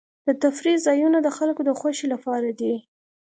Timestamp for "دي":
2.59-2.73